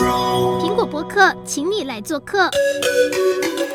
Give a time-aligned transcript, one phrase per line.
[0.00, 2.48] 苹果播客，请你来做客。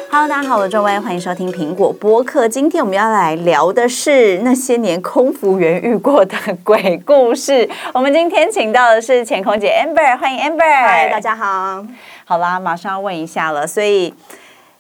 [0.09, 2.50] Hello，大家好，我是周薇，欢迎收听苹果播客。
[2.50, 7.69] 今天我们要来聊的是那些年空服员遇过的鬼故事。
[7.93, 10.64] 我们今天请到的是前空姐 Amber，欢迎 Amber。
[10.64, 11.86] 嗨，大家好。
[12.26, 14.12] 好啦，马上要问一下了，所以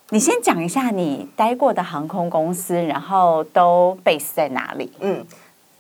[0.09, 4.91] 你先讲一下你待过的航空公司，然后都 base 在哪里？
[4.99, 5.23] 嗯。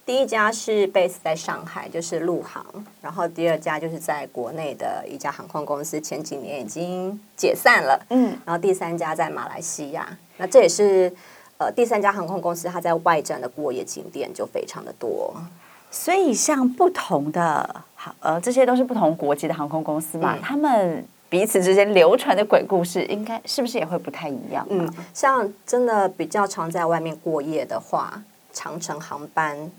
[0.05, 2.63] 第一家是 base 在上海，就是陆航，
[3.01, 11.11] 然后第二家就是在国内的一家航空公司，前几年已经解散了，嗯，然后第三家在马来西亚，那这也是
[11.57, 15.33] 呃第三家航空公司，它在外站的过夜景点就非常的多，
[15.89, 24.67] 所以像不同的航呃这些都是不同国籍的航空公司嘛，嗯、他们彼此之间流传的鬼故事，应该是不是也会不太一样？
[24.69, 28.21] 嗯，像真的比较常在外面过夜的话，
[28.53, 29.71] 长城航班。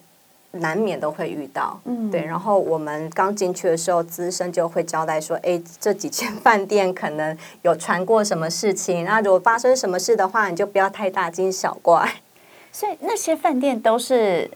[0.60, 2.24] 难免都会遇到，嗯，对。
[2.24, 12.08] 然后我们刚进去的时候，资深就会交代说：“哎，这几间饭店可能有传过什么事情，那如果发生什么事的话，你就不要太大惊小怪。
[12.72, 14.50] ”所以那些饭店都是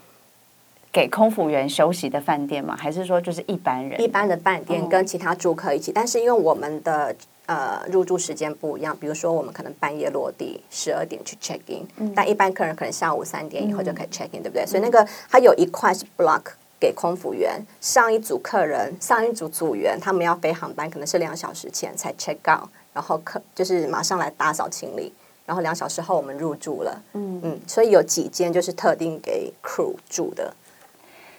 [0.92, 2.76] 给空服员休息的饭店吗？
[2.78, 4.00] 还是说就是一般人？
[4.00, 7.14] 一般的饭店跟其他住客一起，哦、但是因为我们的。
[7.50, 14.64] 呃，入住时间不一样，比如说我们可能半夜落地，十二点去 check in，嗯，但一般客人可能下午三点以后就可以 check in，嗯，对不对？
[14.64, 16.42] 所以那个它有一块是 block
[16.78, 25.12] 给空服员，上一组客人，上一组组员，他们要飞航班，可能是两小时前才 check out，然后客就是马上来打扫清理，
[25.44, 30.54] 然后两小时后我们入住了，嗯嗯，所以有几间就是特定给 crew 住的。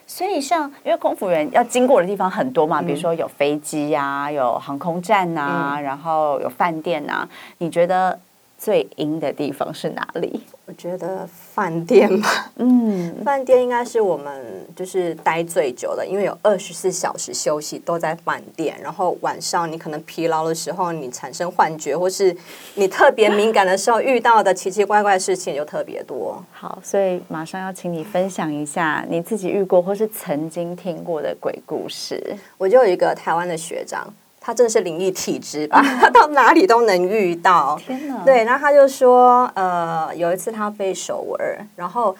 [0.06, 8.18] 所以，像因为空服员要经过的地方很多嘛，比如说有飞机呀、啊，有航空站呐、啊，然后有饭店呐、啊，你觉得？
[8.62, 10.40] 最阴的地方是哪里？
[10.66, 18.78] 我觉得饭店吧，嗯，饭店应该是我们就是待最久的，因为有二十四小时休息都在饭店。
[18.80, 22.34] 然后晚上你可能疲劳的时候，你产生幻觉，或是
[22.76, 26.40] 你特别敏感的时候遇到的奇奇怪怪的事情就特别多。
[26.52, 32.22] 好，所以马上要请你分享一下你自己遇过或是曾经听过的鬼故事。
[32.56, 34.06] 我就有一个台湾的学长。
[34.44, 35.80] 他真的是灵异体质吧？
[36.00, 37.78] 他 到哪里都能遇到。
[37.86, 38.24] 天哪！
[38.24, 42.16] 对，然后他就说，呃，有一次他飞首尔，然后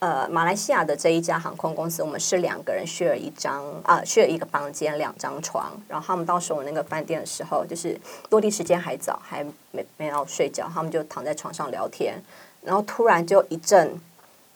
[0.00, 5.70] 呃，马来西亚的这一家航空公司，我们是两个人 share 一张啊，share 一个房间，两张床。
[5.86, 7.96] 然后他们到首尔那个饭店的时候，就是
[8.30, 12.20] 落地时间还早，还没没有睡觉，他们就躺在床上聊天。
[12.62, 13.96] 然后突然就一阵，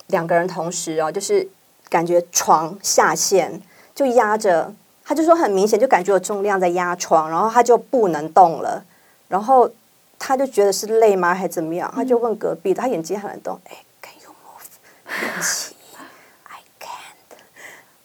[0.09, 1.47] 两个人同时哦，就是
[1.89, 3.63] 感觉床下陷，
[3.95, 4.75] 就压着。
[5.05, 8.83] 他就说很明显，就感觉有重量在压床，然后他就不能动了，
[9.29, 9.71] 然后
[10.19, 11.93] 他就觉得是累吗，还是怎么样？
[11.95, 15.43] 他就问隔壁的，他眼睛还能动，哎，Can you move？
[15.43, 15.77] 起
[16.45, 17.39] I can't。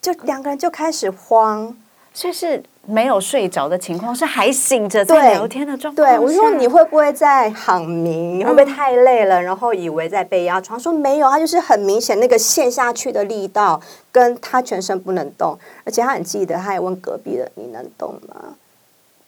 [0.01, 1.77] 就两个人就开始慌，
[2.13, 2.63] 所以是。
[2.89, 6.07] 没有睡着的情况，是还醒着在聊天的状况。
[6.07, 8.39] 对，我说你会不会在航明？
[8.39, 10.79] 你会不会太累了，然后以为在被压床？
[10.79, 13.79] 说没有，他就是很明显那个陷下去的力道，
[14.11, 18.55] 跟他全身不能动，而且他很记得，他也问隔壁的你能动吗？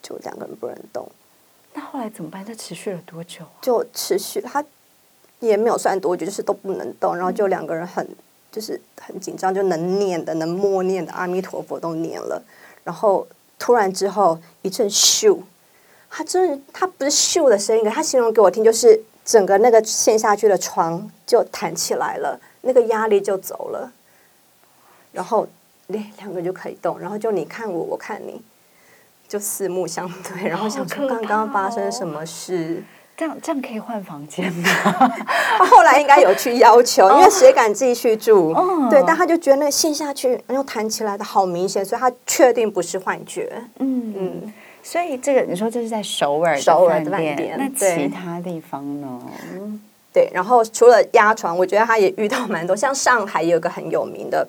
[0.02, 1.08] 就两个人不能动。
[1.76, 2.44] 那后来怎么办？
[2.44, 3.44] 这持续了多久？
[3.62, 4.64] 就持续，他
[5.40, 8.08] 也没有算多久，就是都不能动，然后就两个人很
[8.52, 12.42] 就是很紧张，就能念的、能默念的阿弥陀佛都念了，
[12.84, 13.28] 然后。
[13.62, 15.38] 突然之后一阵咻，
[16.10, 23.92] 他真的他不是咻的声音，他形容给我听就是整个那个陷下去的床就弹起来了，那个压力就走了，
[25.12, 25.48] 然后
[25.88, 28.42] 两两个就可以动，然后就你看我，我看你，
[29.30, 32.84] 就四目相对，然后想说刚刚发生什么事。
[33.22, 34.68] 这样这样可以换房间吗？
[35.60, 38.50] 他后来应该有去要求，因为谁敢继续住？
[38.50, 43.48] 哦、对，但他就觉得那个陷下去，然后弹起来的好明显，所以他确定不是幻觉。
[43.78, 49.20] 嗯嗯，所以这个你说这是在首尔首尔的饭店，那其他地方呢？
[50.12, 54.48] 对，然后除了压床，我觉得他也遇到蛮多，像上海也有个很有名的，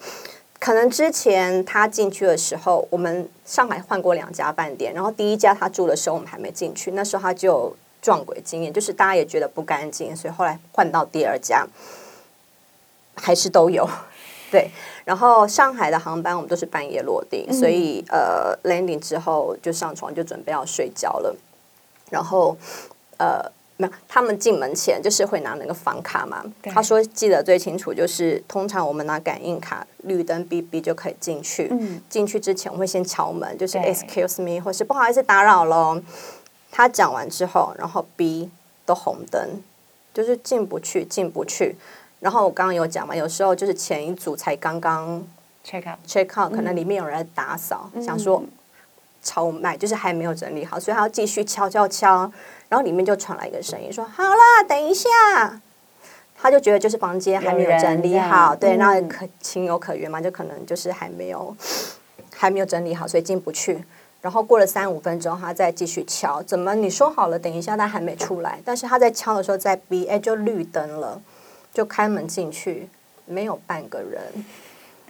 [0.59, 7.77] 可能之前他进去的时候，我们上海换过两家饭店，然后第一家他住的时候我们还没进去，那时候他就。
[8.03, 11.67] 撞鬼经验，就是大家也觉得不干净，所以后来换到第二家，
[13.15, 13.89] 还是都有。
[14.53, 14.71] 对，
[15.07, 21.35] 然后上海的航班我们都是半夜落地，嗯、所以呃 landing 之后就上床就准备要睡觉了。
[22.11, 22.55] 然后
[23.17, 23.43] 呃，
[23.79, 26.45] 没有，他们进门前就是会拿那个房卡嘛。
[26.65, 31.69] 他说记得最清楚，就是通常我们拿感应卡，绿灯哔哔就可以进去。
[31.71, 35.99] 嗯、进去之前我会先敲门，就是 excuse me，或是不好意思打扰喽。
[36.73, 38.51] 他讲完之后，然后 B
[38.85, 39.63] 都红灯，
[40.13, 41.77] 就是进不去，进不去。
[42.19, 45.23] 然后我刚刚有讲嘛，有时候就是前一组才刚刚
[45.65, 48.43] check out，check out，可能里面有人在打扫，嗯、想说
[49.23, 52.21] 超卖，就是还没有整理好，所以他要继续敲敲敲，
[52.69, 55.09] 然后里面就传来一个声音说：“好啦，等一下。”
[56.41, 61.55] 他就觉得就是房间还没有整理好，对，那可情有可原嘛，就可能就是还没有
[62.35, 63.85] 还没有整理好，所以进不去。
[64.23, 68.59] 然后过了三五分钟，他再继续敲，怎么你说好了等一下，他还没出来？
[68.65, 71.21] 但是他在敲的时候在逼，哎，就绿灯了，
[71.75, 72.89] 就开门进去，
[73.27, 74.23] 没有半个人。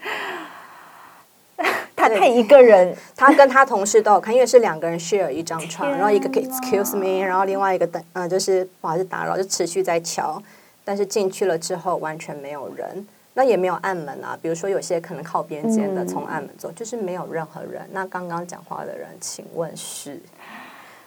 [1.94, 10.42] 他他一个人，他跟他同事都有看，因为是两个人 share 一张床，然后一个 excuse me，然后另外一个等，嗯，就是不好意思打扰，就持续在敲。
[10.84, 14.38] 但是进去了之后完全没有人，那也没有暗门啊。
[14.40, 17.88] 比如说有些可能靠边间的从暗门走，嗯、就是没有任何人。
[17.92, 20.20] 那刚刚讲话的人，请问是？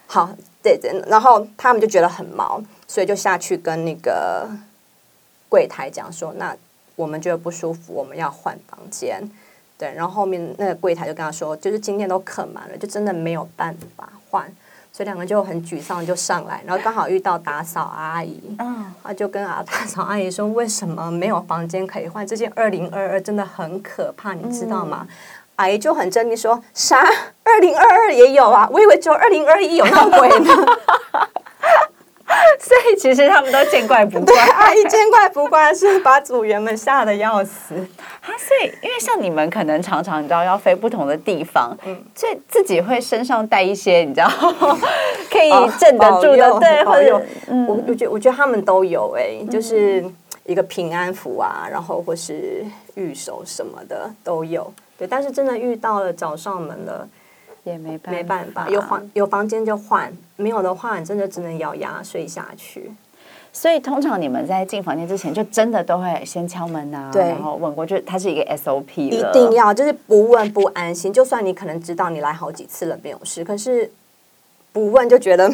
[0.08, 0.30] 好，
[0.62, 0.92] 对对。
[1.08, 4.48] 然后他们就觉得很毛，所以就下去跟那个
[5.50, 6.56] 柜台讲说：“那
[6.96, 9.22] 我们觉得不舒服，我们要换房间。”
[9.78, 14.50] 对，然后后面那个柜台就跟他说：“就是今天都客满了，就真的没有办法换。”
[14.96, 22.26] 所以两个就很沮丧，就上来，然后刚好遇到打扫阿姨，嗯，他就跟啊打扫阿姨说：“为什么没有房间可以换？
[22.26, 25.16] 这件二零二二真的很可怕，你知道吗？”嗯、
[25.58, 27.06] 阿姨就很狰獰说：“啥？
[27.44, 28.70] 二零二二也有啊？
[28.72, 30.54] 我以为只有二零二一有闹鬼呢。
[32.66, 37.76] ”所以其实他们都见怪不怪，阿姨见怪不怪是把组员们吓得要死。
[37.76, 44.28] 啊，所以因为像你们可能常常你知道要飞不同的地方，嗯，所以自己会身上带一些你知道
[45.30, 47.22] 可以镇得住的，对，或者
[47.68, 50.04] 我我觉我觉得他们都有哎、欸，就是
[50.46, 52.66] 一个平安符啊，然后或是
[52.96, 57.08] 玉手什么的都有，对，但是真的遇到了找上门了。
[57.66, 62.92] 也没办法，没办法，有房有房间就换，没有的话，你真的只能咬牙睡下去。
[63.52, 71.12] 所以通常你们在进房间之前，就真的都会先敲门啊，然后问过，就它是一个 SOP，一定要就是不问不安心。
[71.12, 73.90] 就算你可能知道你来好几次了没有事，可是
[74.74, 75.48] 不问就觉得，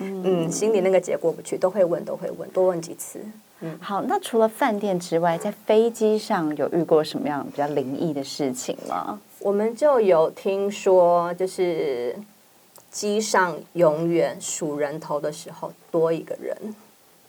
[0.00, 3.20] 嗯， 嗯，心里那个结过不去，都会问，都会问，多问几次。
[3.60, 9.20] 嗯，好，那除了饭店之外，在飞机上有遇过什么样比较灵异的事情吗？
[9.40, 12.16] 我们就有听说，就是
[12.90, 16.74] 机上永远数人头的时候多一个人，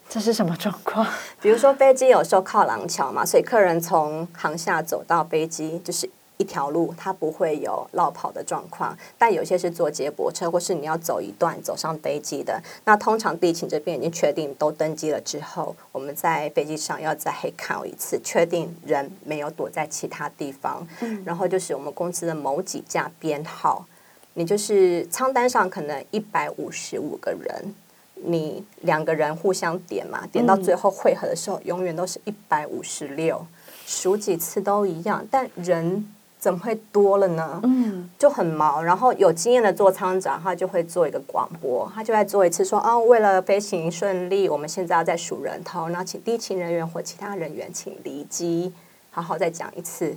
[0.07, 1.05] 这是什么状况？
[1.41, 6.09] 比如说飞机有时候靠廊桥嘛，所以客人从航下走到飞机就是。
[6.37, 12.61] 一条路，它不会有落跑的状况，但有些是坐接驳车，或是你要走一段走上飞机的。
[12.83, 20.85] 那通常地勤这边已经确定都登机了之后，我们在飞机上要再黑看一次，确定人没有躲在其他地方。
[20.99, 23.85] 嗯，然后就是我们公司的某几架编号，
[24.33, 27.73] 你就是舱单上可能一百五十五个人，
[28.15, 33.45] 你两个人互相点嘛，点到最后汇合的时候，永远都是一百五十六，
[33.85, 36.11] 数几次都一样，但人。
[36.45, 37.59] 怎么会多了呢？
[37.63, 38.79] 嗯，就很毛。
[38.79, 48.71] 然后有经验的座舱长，他就会做一个广播，他就在做一次说：“哦，为了飞行顺利，我们现在要再数人头，那请地勤人员或其他人员请离机。”
[49.09, 50.15] 好好再讲一次，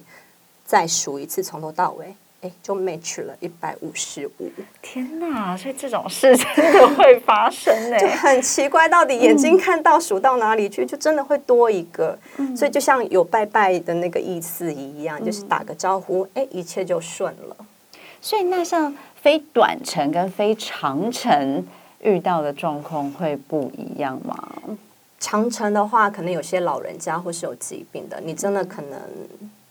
[0.67, 2.15] 再数一次，从头到尾。
[2.41, 4.49] 哎，就 match 了一百五十五。
[4.81, 5.57] 天哪！
[5.57, 7.99] 所以这种事真的会发生呢？
[7.99, 12.17] 就很奇怪，到底眼睛看到数到哪里去，嗯、就真的会多一个。
[12.37, 17.57] 嗯、所以就像有拜拜的那个意思一样，嗯、就是打个招呼，哎，一切就顺了。
[18.21, 21.67] 所以那像非短程跟非长程
[22.03, 24.37] 遇到的状况会不一样吗？
[25.19, 29.01] 长程的话，可能有些老人家或是有疾病的，你真的可能。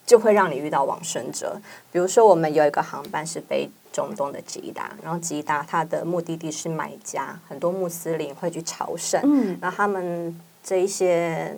[0.07, 1.59] 就会让你遇到往生者，
[1.91, 10.33] 比如说我们有一个航班是飞中东的吉达，然后吉达它的目的地是麦加，很多穆斯林会去朝圣，嗯，然后他们
[10.63, 11.53] 这一些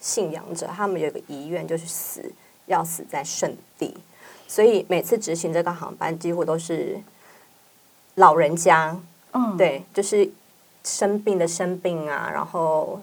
[0.00, 2.32] 信仰者，他们有一个遗愿就是死
[2.66, 3.92] 要死在圣地，
[4.46, 6.96] 所以每次执行这个航班几乎都是
[8.14, 8.96] 老人家，
[9.32, 10.30] 嗯，对，就是
[10.84, 13.02] 生病的生病啊，然后。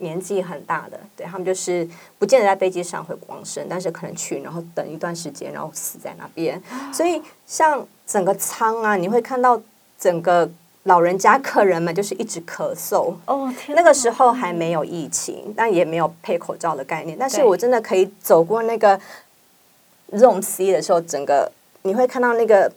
[0.00, 1.88] 年纪很大的，对，他们就是
[2.18, 6.60] 不见得在飞机上会往生，但是可能去，然后等一段时间，然后死在那边。
[6.92, 9.60] 所以像整个舱啊，你会看到
[9.98, 10.50] 整个
[10.84, 13.14] 老人家客人们就是一直咳嗽。
[13.26, 17.16] 哦，天，那个时候还没有疫情，但也没有配口罩的概念。
[17.18, 18.98] 但是我真的可以走过那个
[20.12, 21.52] Zone C 的时候，整个
[21.82, 22.72] 你会看到那个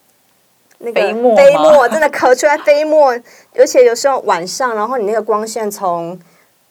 [0.79, 3.17] 那个飞沫，飞沫真的咳出来飞沫，
[3.55, 6.19] 而且有时候晚上，然后你那个光线从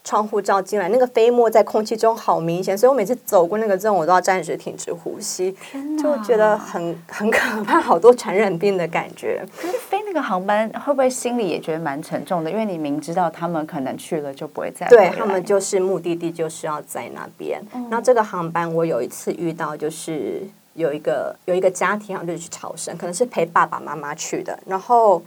[0.04, 5.54] 窗户照进来，那个飞沫在空气中好明显，所以我每次走过那个镇，我都要暂时停止呼吸，
[6.00, 9.44] 就觉得很很可怕，好多传染病的感觉。
[9.56, 12.50] 可是飞那个航班会不会心里也觉得蛮沉重的？
[12.50, 17.62] 因为你明知道他们可能去了就不会再对，他们就是目的地就是要在那边。
[17.88, 20.42] 那、嗯、这个航班我有一次遇到，就是
[20.74, 24.58] 有一个有一个家庭好像，就是去朝圣，可能是陪爸爸妈妈去的。
[24.66, 25.22] 然后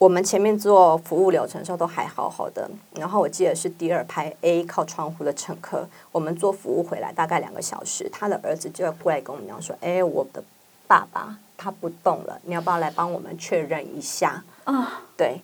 [0.00, 10.42] 我们前面做服务流程的时候都还好好的，然后我记得是第二排 A 靠窗户的乘客，我们做服务回来大概两个小时，他的儿子就要过来跟我们讲说：“哎，我的
[10.88, 15.42] 爸爸他不动了，你要不要来帮我们确认一下？”啊，对。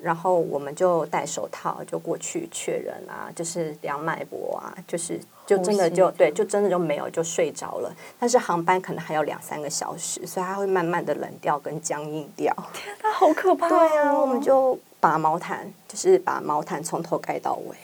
[0.00, 7.92] 然后我们就戴手套，就过去确认啊，就是量脉搏啊，就是就真的就对，就真的就没有就睡着了。
[8.18, 12.54] 但是航班可能还有两三个小时，所以它会慢慢的冷掉跟僵硬掉。
[12.72, 13.68] 天哪，好可怕哦！
[13.70, 17.76] 对啊，我们就把毛毯，就是把毛毯从头盖到尾。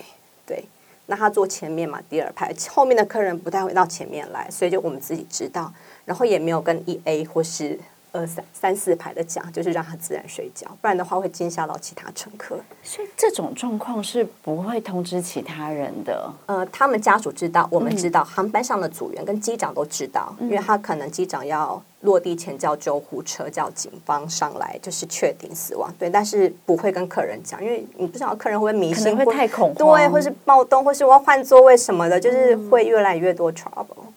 [0.47, 0.65] 对，
[1.07, 5.73] 那他坐前面嘛，第二排，后面的客人不太会到前面来，所以就我们自己知道，
[6.05, 7.79] 然后也没有跟 E A 或是。
[8.15, 12.57] 二三三四排的讲，就是让他自然睡觉，不然的话会惊吓到其他乘客。
[12.85, 16.33] 所以这种状况是不会通知其他人的。
[16.47, 25.93] 呃，他们家属知道，我们知道，嗯、航班上的组员跟机长都知道，嗯、因为他可能机长要落地前叫救护车、叫警方上来，就是确定死亡。
[25.99, 34.05] 对，但是不会跟客人讲，因为你不知道客人会不会迷信，会太恐慌，对，或是暴动，或是我要换座位什么的，就是会越来越多 trouble。
[34.07, 34.13] 嗯、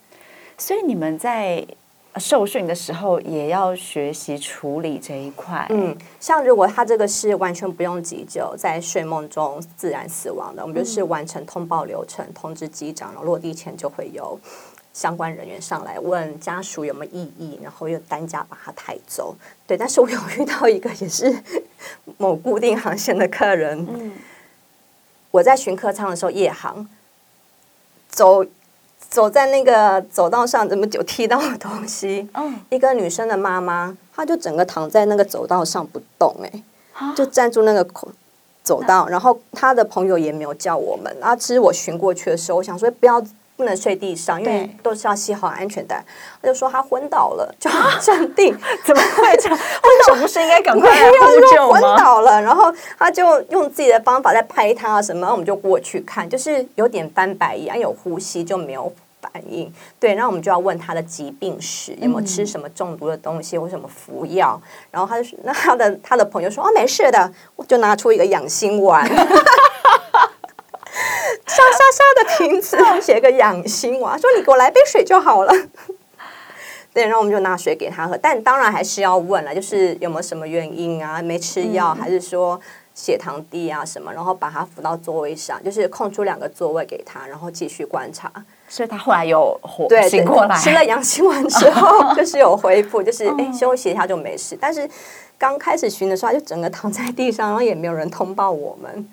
[0.55, 1.65] 所以你们在。
[2.19, 5.65] 受训的时候也要学习处理这一块。
[5.69, 14.39] 嗯，像如果他这个是完全不用急救，在睡梦中自然死亡的，我们就是完成通报流程，通知机长，然后落地前就会有
[14.93, 19.35] 相关人员上来问家属有没有异议，然后又担架把他抬走。
[19.65, 21.35] 对，但是我有遇到一个也是
[22.17, 24.11] 某固定航线的客人，嗯，
[25.31, 26.87] 我在巡客舱的时候夜航
[28.09, 28.45] 走。
[29.09, 32.27] 走在那个走道上，怎么就踢到东西？
[32.33, 36.63] 嗯，一个女生的妈妈，她就整个躺在那个走道上不动，哎，
[37.15, 38.09] 就站住那个口
[38.63, 41.15] 走道，然后她的朋友也没有叫我们。
[41.19, 43.21] 然后其实我寻过去的时候，我想说不要
[43.57, 46.01] 不能睡地上，因为都是要系好安全带。
[46.41, 49.57] 他就说他昏倒了，就很镇定， 怎么会这样？
[49.57, 51.79] 昏倒不是应该赶快来呼救吗？
[51.79, 58.93] 昏倒了，然后他就用自己的方法在拍他啊什么，然后我们就过去看，就是有点翻白眼，有呼吸就没有。
[59.19, 64.61] 反应对，然后我们就要问他的疾病史，有没有吃什么中毒的东西或什么服药，
[64.91, 69.03] 然后他就那他的他的朋友说哦，没事的，我就拿出一个养心丸，
[71.47, 75.53] 沙沙沙的瓶子 写个养心丸，说你给我来杯水就好了。
[76.93, 81.21] 对，然后我们就拿水给他喝，但当然还是要问了，就是有没有什么原因啊？
[81.21, 82.59] 没吃药，还是说
[82.95, 84.11] 血糖低啊什么？
[84.11, 88.31] 然后把他扶到座位上，就是空出两个座位给他，然后继续观察。
[88.67, 94.57] 所以他后来有活醒过来，吃了养心丸之后， 就是有恢复，就是哎休息一下就没事。
[94.59, 94.89] 但是
[95.37, 99.07] 刚开始巡的时候，他就整个躺在地上，然后也没有人通报我们。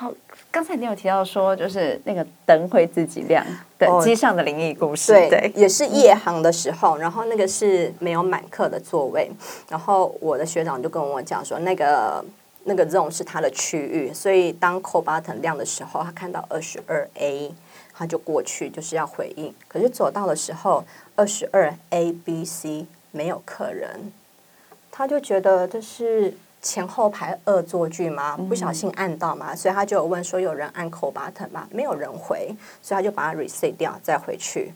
[0.00, 0.10] 好，
[0.50, 3.44] 刚才你有提到说，就是那个灯会自己亮，
[3.76, 9.30] 对，机上的灵异故事，对，对也是夜航的时候，然后那个是没有满客的座位，
[9.68, 12.24] 然后我的学长就跟我讲说，那个
[12.64, 17.52] 那个 zone 是他的区域，所以当 call button 亮的时候，他看到二十二 A。
[17.92, 19.54] 他就过去，就是要回应。
[19.68, 20.82] 可是走到的时候，
[21.16, 24.10] 二十二 A、B、C 没有客人，
[24.90, 28.36] 他就觉得这是前后排恶作剧吗？
[28.48, 29.54] 不小心按到吗？
[29.56, 31.66] 所以他就有问说有人按 call button 吗？
[31.70, 34.72] 没有人回，所以他就把它 reset 掉，再回去。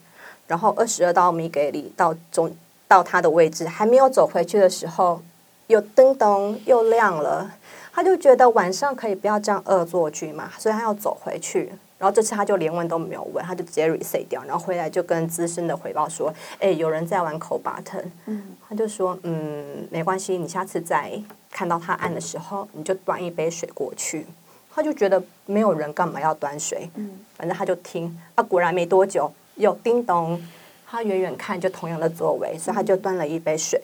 [0.47, 2.51] 然后二十二到米给里到中
[2.89, 5.21] 到他的位置，还没有走回去的时候，
[5.67, 7.51] 又噔噔又亮了。
[7.93, 11.73] 他就觉得晚上可以不要这样恶作剧嘛，所以他要走回去。
[11.97, 21.13] 然后这次他就连问都没有问，他就直接 reset 掉，然后回来就跟资深的回报说：“哎，有人在玩 call button。”嗯，他就说：“嗯，没关系，你下次再
[21.55, 24.27] 看到他按的时候，你就端一杯水过去。”
[24.75, 26.91] 他就觉得没有人干嘛要端水？
[26.97, 30.43] 嗯，反正他就听啊，果然没多久有叮咚，
[30.87, 33.81] 他远远看就同样的座位，所以他就端了一杯水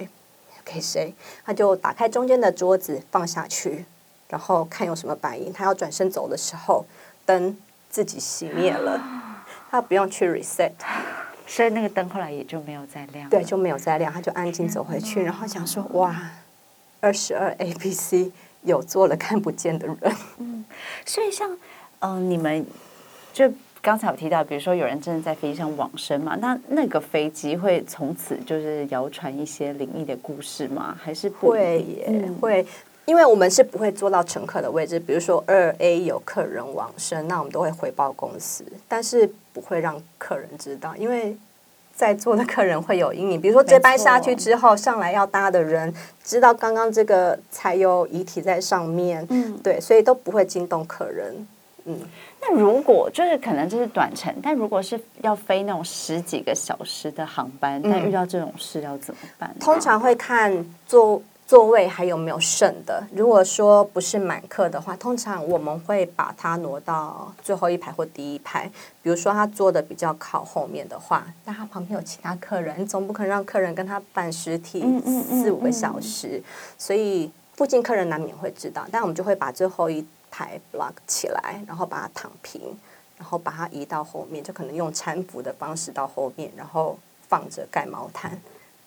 [0.64, 1.14] 给谁？
[1.46, 3.84] 他就打开中间的桌子放下去，
[4.28, 5.52] 然后看有什么反应。
[5.52, 6.84] 他要转身走的时候，
[7.24, 7.56] 灯。
[7.92, 9.02] 自己熄灭了，
[9.68, 10.70] 他不用去 reset，
[11.44, 13.28] 所以那个灯后来也就没有再亮。
[13.28, 16.14] 对，就没有再亮，他就安静走回去，然后想说：“哇，
[17.00, 18.30] 二十二 A B C
[18.62, 19.97] 有做了看不见的人。”
[20.38, 20.64] 嗯，
[21.04, 21.50] 所以像
[22.00, 22.64] 嗯、呃，你们
[23.33, 23.50] 就
[23.83, 30.97] 刚才有提到，比如说有人真的在飞机上往生嘛，那那个飞机会从此就是谣传一些灵异的故事吗？
[31.02, 32.66] 还是不会也、嗯、会？
[33.07, 41.37] 因为我们是不会坐到乘客的位置，比如说二 A 有客人往生，那我们都会回报公司，但是不会让客人知道，因为
[41.94, 43.40] 在座的客人会有阴影。
[43.40, 45.92] 比如说这班下去之后，上来要搭的人
[46.23, 51.47] 知道刚刚这个柴油遗体在上面，嗯，对，所以都不会惊动客人。
[51.85, 51.99] 嗯，
[52.40, 59.54] 那如果就是可能这是短程，但如果是要飞那种十几个小时的航班，嗯、但遇到这种事要怎么办？
[59.59, 61.23] 通常会看坐。
[61.50, 63.02] 座位还有没有剩的？
[63.12, 68.71] 如果说不是满客的话，通常我们会把它挪到最后一排或第一排。
[69.02, 74.80] 比如说他坐的比较靠后面的话，但他旁边有其他客人，你总不可能让客人跟他办实体
[75.28, 76.28] 四五个小时。
[76.28, 82.78] 嗯嗯嗯嗯、所以附近客人难免会知道，但我们就会把最后一排 block 起来，然后把它躺平，
[83.19, 86.97] 然后把它移到后面，就可能用搀扶的方式到后面，然后
[87.28, 88.40] 放着盖毛毯，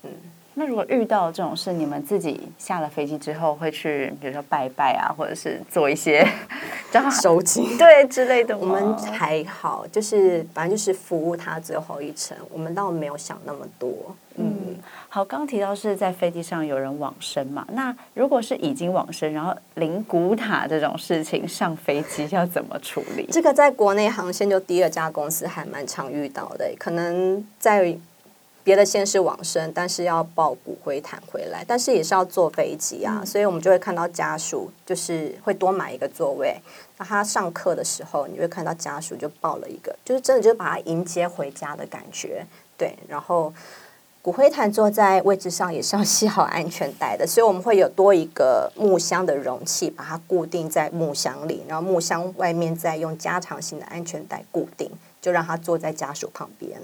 [0.03, 0.09] 嗯。
[0.55, 6.23] 那如果遇到这种事，你们自己下了飞机之后会去，比如说拜拜啊，或者是做一些
[7.21, 8.55] 收惊 对之类的。
[8.55, 14.15] 我们还好，就是反正就是服务他最后一程，我们倒没有想那么多。
[14.35, 14.75] 嗯，嗯
[15.09, 17.65] 好，刚刚提到是在飞机上有人往生嘛？
[17.71, 23.27] 那如果是已经往生，然后灵骨塔这种事情上飞机要怎么处理？
[23.31, 27.97] 这个在国内航线就第二家公司还蛮常遇到的，可能在。
[28.63, 36.55] 别的县市往生，但是要抱骨灰坛回来，但是也是要坐飞机啊，嗯、所以我们就会看到家属就是会多买一个座位。
[36.97, 42.45] 那他上课的时候，你会看到家属就抱了一个，就是真的就是把他迎接回家的感觉。
[42.77, 43.53] 对，然后
[44.21, 54.89] 骨灰坛坐在位置上也是要系好安全带的，所以我们会有多一个木箱的容器，把它固定在木箱里，然后木箱外面再用加长型的安全带固定，
[55.21, 56.79] 就让他坐在家属旁边。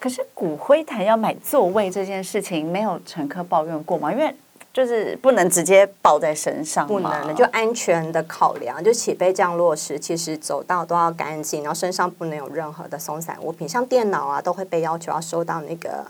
[0.00, 4.10] 可是骨灰坛要买座位这件事情，没有乘客抱怨过吗？
[4.10, 4.34] 因为
[4.72, 16.06] 就是不能直接抱在身上，不能的，就安全的考量，就起飞降落时，其实走道都要干净，然后身上不能有任何的松散物品，像电脑啊，都会被要求要收到那个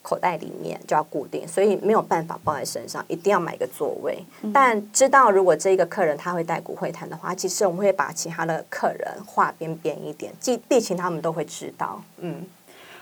[0.00, 4.24] 口袋里面，就要固定，所以没有办法抱在身上，一定要买个座位。
[4.42, 12.46] 嗯、但知道如果这个客人他会带骨灰坛的话，其实我们会把其他的客人划边边一点，地地勤他们都会知道，嗯。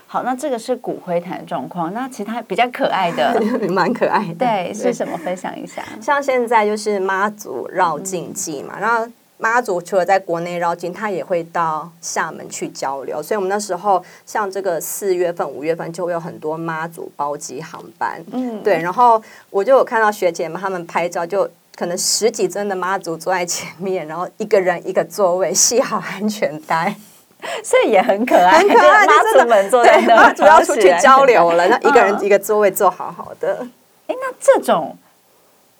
[0.09, 1.93] 好，那这个是骨灰坛的状况。
[1.93, 5.17] 那其他比较可爱的， 蛮可爱的，对，是什么？
[5.17, 5.83] 分享一下。
[6.01, 9.05] 像现在就是妈祖绕境季嘛，嗯、然后
[9.37, 13.21] 妈祖除了在国内绕境，他也会到厦门去交流。
[13.21, 18.23] 所以我们那时候像这个四月份、五月份就会有很多妈祖包机航班。
[18.31, 18.81] 嗯，对。
[18.81, 26.95] 然后我就有看到学姐们他们拍照，就可能十几尊的妈祖坐在前面，然后一个人一个座位，系好安全带。
[27.63, 29.05] 所以也很可爱，很可爱。
[29.05, 33.59] 妈祖们坐在那，妈祖要出去交流了，那一个人一个座位坐好好的。
[34.07, 34.97] 哎、嗯，那这种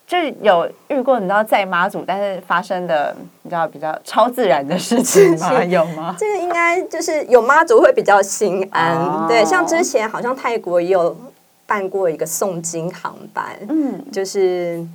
[0.06, 5.64] 就有遇过，你知道在妈祖，但是发生的你知道比较超自然的事情吗？
[5.64, 6.14] 有吗？
[6.18, 8.94] 这个应该就是有妈祖会比较心安。
[8.96, 11.16] 哦、对，像之前好像泰国也有
[11.66, 14.86] 办过一个诵经航班，嗯，就是。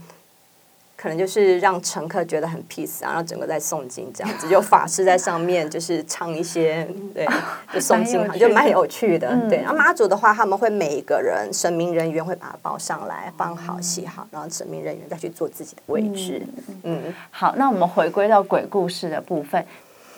[0.96, 7.28] 可能就是让乘客觉得很 peace，然后整个在诵经这样子，就法师在上面就是唱一些，对，
[7.74, 9.36] 就诵经，就蛮有趣的。
[9.50, 16.42] 对，然后妈祖的话，他们会每一个人神明人员会把它抱上来，放好、洗好，然后神明人员再去做自己的位置。
[16.84, 19.66] 嗯，好，那我们回归到鬼故事的部分，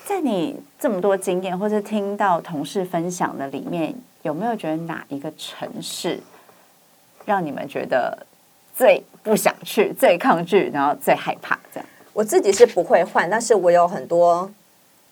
[0.05, 6.19] 在你这么多经验或者听到同事分享的里面，有没有觉得哪一个城市
[7.25, 8.25] 让你们觉得？
[8.77, 11.89] 最不想去，最抗拒，然后最害怕，这样。
[12.13, 14.49] 我自己是不会换，但是我有很多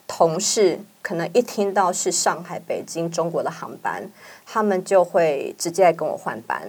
[0.07, 4.07] 同事，可能一听到是上海、北京、中国的航班，
[4.45, 6.61] 他们就会直接来跟我换班。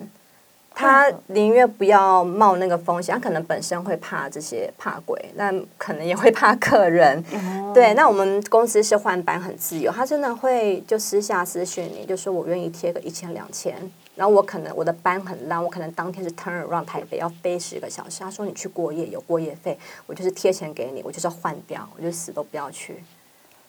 [0.75, 7.25] 他宁愿不要冒那个风险，他可能本身会怕这些，怕鬼，那可能也会怕客人。
[7.33, 7.73] Oh.
[7.73, 13.75] 对，那我们公司是换班很自由，他真的会就私下私讯你，就说我愿意贴个一千两千。
[14.17, 18.21] 然后我可能我的班很烂，我可能当天是 turn around 台北要飞十个小时。
[18.21, 23.03] 他说你去过夜有过夜费，我就是贴钱给你，我就是要换掉，我就死都不要去。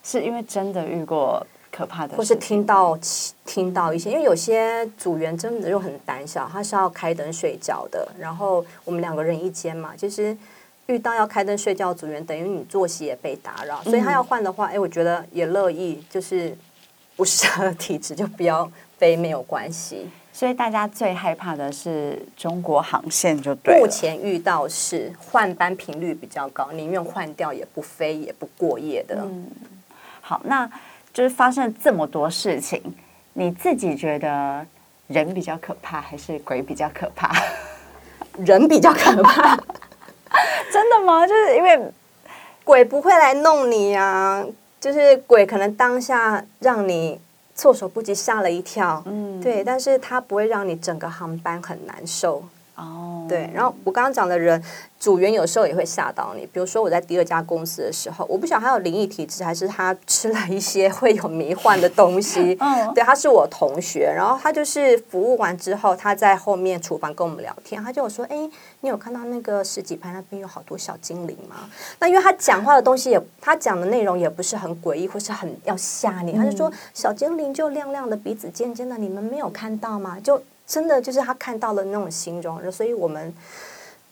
[0.04, 1.44] 是因为真的遇过
[1.76, 2.98] 可怕的，或是听到
[3.46, 8.08] 听到一些，因为有些组员真的就很胆小，他是要开灯睡觉的。
[8.18, 10.36] 然后我们两个人一间嘛，其实
[10.86, 16.56] 遇到要开灯睡觉的组员，等于你作息也被打扰，所以他要换的话，哎，我觉得也乐意，就是
[17.18, 20.08] 不适合体质就不要飞，没有关系。
[20.32, 23.82] 所以大家最害怕的是中国航线，就对。
[23.82, 29.18] 目前遇到是换班频率比较高，宁愿换掉也不飞也不过夜的。
[29.22, 29.48] 嗯，
[30.22, 30.70] 好，那
[31.16, 32.82] 就是发生了这么多事情，
[33.34, 34.66] 你自己觉得
[35.08, 37.34] 人比较可怕还是鬼比较可怕？
[38.46, 39.56] 人比较可怕，
[40.72, 41.26] 真的吗？
[41.26, 41.80] 就是因为
[42.66, 44.46] 鬼不会来弄你呀，啊，
[44.82, 47.18] 就是鬼可能当下让你。
[47.58, 49.02] 措手不及，吓了一跳。
[49.06, 52.44] 嗯，对，但是它不会让你整个航班很难受。
[52.76, 53.50] 哦，对。
[53.54, 54.62] 然后我刚刚讲的人。
[54.98, 62.58] 组员有时候也会吓到你，比如说我在第二家公司的时候，我不晓得他有灵异体质，还是他 吃了一些会有迷幻的东西。
[62.60, 68.50] 嗯，对，他是我同学，然后他就是服务完之后，他在后面厨房跟我们聊天，他就有说：“哎，
[68.82, 80.18] 你有看到那个十几排那边有好多小精灵吗？”那因为他讲话的东西也，他讲的内容也不是很诡异或是很要吓你，他就说小精灵就亮亮的，鼻子尖尖的，你们没有看到吗？
[80.24, 83.34] 就真的就是他看到了那种形容，所以我们。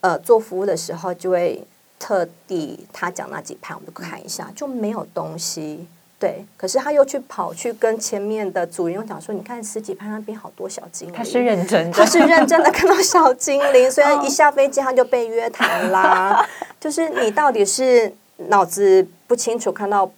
[0.05, 1.63] 呃，做服务的时候就会
[1.97, 5.87] 特地他讲那几排，我们都看一下，就没有东西。
[6.19, 16.45] 对，可是他又去跑去跟前面的组员讲说：“你看十几排那边好多小精灵。”他是认真的，他是认真的看到小精灵，所以一下飞机他就被约谈啦。
[16.81, 18.13] 就是你到底是
[18.49, 20.11] 脑子不清楚，看到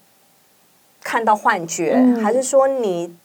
[1.04, 3.16] 看到幻觉，嗯、还是说你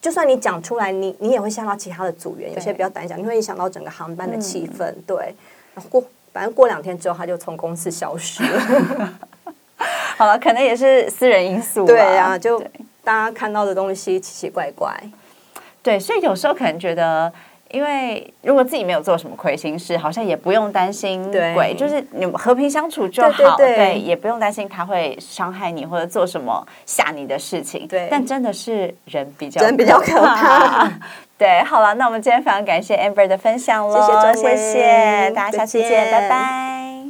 [0.00, 2.52] 就算你讲出来，你你也会吓到其他的组员？
[2.52, 4.84] 有些比较胆小，你会影响到整个航班的气氛。
[4.84, 5.34] 嗯、对。
[5.88, 9.12] 过反正过两天之后，他就从公司消失了。
[10.16, 11.84] 好了，可能也是私人因素。
[11.86, 12.60] 对呀、啊，就
[13.02, 14.94] 大家看到的东西奇奇怪怪。
[15.82, 17.32] 对，所以有时候可能觉得。
[17.70, 21.22] 因为如果自己没有做什么亏心事，好像也不用担心
[21.54, 27.86] 鬼，就是你们和平相处就好，对，对，对，对，也不用担心他会伤害你或者做什么吓你的事情。
[27.86, 30.90] 对，但真的是人比较人比较可怕。
[31.38, 37.07] 对，好了，那我们今天非常感谢 Amber 的分享喽，谢谢，谢谢，大家下次见，拜拜。